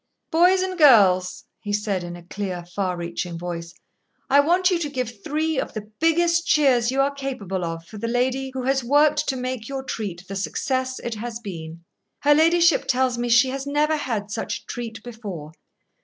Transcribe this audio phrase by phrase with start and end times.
[0.31, 3.71] "Boys and girls," he said in a clear, far reaching voice,
[4.31, 7.99] "I want you to give three of the biggest cheers you are capable of for
[7.99, 11.83] the lady who has worked to make your treat the success it has been.
[12.21, 15.51] Her ladyship tells me she has never had such a treat before.